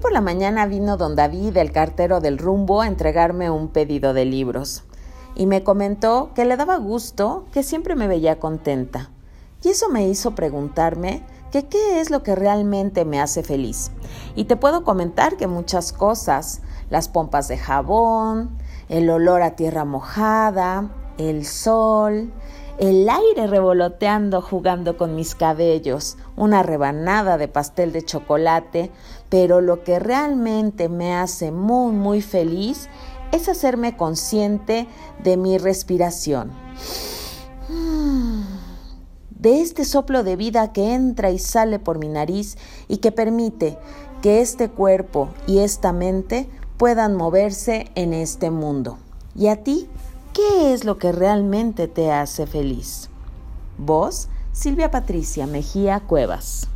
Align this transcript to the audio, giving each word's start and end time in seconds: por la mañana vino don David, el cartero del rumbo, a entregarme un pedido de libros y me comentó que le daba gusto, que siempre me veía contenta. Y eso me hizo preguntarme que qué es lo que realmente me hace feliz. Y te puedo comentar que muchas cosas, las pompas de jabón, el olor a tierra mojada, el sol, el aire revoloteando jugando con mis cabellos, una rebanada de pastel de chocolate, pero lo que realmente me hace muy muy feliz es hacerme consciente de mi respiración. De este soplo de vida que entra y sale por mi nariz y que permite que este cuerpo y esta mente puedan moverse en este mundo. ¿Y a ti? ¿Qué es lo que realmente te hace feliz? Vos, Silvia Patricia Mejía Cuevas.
por 0.00 0.12
la 0.12 0.20
mañana 0.20 0.66
vino 0.66 0.96
don 0.96 1.14
David, 1.14 1.56
el 1.58 1.72
cartero 1.72 2.20
del 2.20 2.38
rumbo, 2.38 2.80
a 2.80 2.86
entregarme 2.86 3.50
un 3.50 3.68
pedido 3.68 4.14
de 4.14 4.24
libros 4.24 4.84
y 5.34 5.46
me 5.46 5.62
comentó 5.62 6.32
que 6.34 6.44
le 6.44 6.56
daba 6.56 6.76
gusto, 6.76 7.44
que 7.52 7.62
siempre 7.62 7.94
me 7.94 8.08
veía 8.08 8.40
contenta. 8.40 9.10
Y 9.62 9.68
eso 9.68 9.88
me 9.90 10.08
hizo 10.08 10.34
preguntarme 10.34 11.22
que 11.52 11.66
qué 11.66 12.00
es 12.00 12.10
lo 12.10 12.22
que 12.22 12.34
realmente 12.34 13.04
me 13.04 13.20
hace 13.20 13.42
feliz. 13.42 13.90
Y 14.34 14.44
te 14.44 14.56
puedo 14.56 14.84
comentar 14.84 15.36
que 15.36 15.46
muchas 15.46 15.92
cosas, 15.92 16.62
las 16.88 17.08
pompas 17.08 17.48
de 17.48 17.58
jabón, 17.58 18.58
el 18.88 19.10
olor 19.10 19.42
a 19.42 19.54
tierra 19.54 19.84
mojada, 19.84 20.90
el 21.18 21.44
sol, 21.44 22.32
el 22.80 23.06
aire 23.10 23.46
revoloteando 23.46 24.40
jugando 24.40 24.96
con 24.96 25.14
mis 25.14 25.34
cabellos, 25.34 26.16
una 26.34 26.62
rebanada 26.62 27.36
de 27.36 27.46
pastel 27.46 27.92
de 27.92 28.02
chocolate, 28.02 28.90
pero 29.28 29.60
lo 29.60 29.84
que 29.84 29.98
realmente 29.98 30.88
me 30.88 31.14
hace 31.14 31.52
muy 31.52 31.92
muy 31.92 32.22
feliz 32.22 32.88
es 33.32 33.50
hacerme 33.50 33.98
consciente 33.98 34.88
de 35.22 35.36
mi 35.36 35.58
respiración. 35.58 36.52
De 39.30 39.62
este 39.62 39.86
soplo 39.86 40.22
de 40.22 40.36
vida 40.36 40.70
que 40.70 40.92
entra 40.92 41.30
y 41.30 41.38
sale 41.38 41.78
por 41.78 41.98
mi 41.98 42.08
nariz 42.08 42.58
y 42.88 42.98
que 42.98 43.10
permite 43.10 43.78
que 44.20 44.42
este 44.42 44.68
cuerpo 44.68 45.30
y 45.46 45.60
esta 45.60 45.94
mente 45.94 46.50
puedan 46.76 47.16
moverse 47.16 47.90
en 47.94 48.12
este 48.12 48.50
mundo. 48.50 48.98
¿Y 49.34 49.46
a 49.46 49.62
ti? 49.62 49.88
¿Qué 50.32 50.72
es 50.72 50.84
lo 50.84 50.96
que 50.96 51.10
realmente 51.10 51.88
te 51.88 52.12
hace 52.12 52.46
feliz? 52.46 53.10
Vos, 53.78 54.28
Silvia 54.52 54.90
Patricia 54.92 55.48
Mejía 55.48 55.98
Cuevas. 56.00 56.68